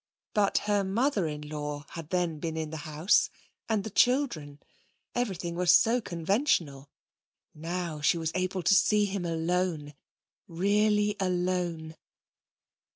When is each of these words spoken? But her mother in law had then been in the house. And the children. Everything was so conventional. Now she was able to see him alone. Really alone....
But 0.33 0.57
her 0.65 0.83
mother 0.83 1.27
in 1.27 1.43
law 1.47 1.85
had 1.91 2.09
then 2.09 2.39
been 2.39 2.57
in 2.57 2.71
the 2.71 2.75
house. 2.89 3.29
And 3.69 3.83
the 3.83 3.91
children. 3.91 4.59
Everything 5.13 5.53
was 5.53 5.71
so 5.71 6.01
conventional. 6.01 6.89
Now 7.53 8.01
she 8.01 8.17
was 8.17 8.31
able 8.33 8.63
to 8.63 8.73
see 8.73 9.05
him 9.05 9.25
alone. 9.25 9.93
Really 10.47 11.15
alone.... 11.19 11.97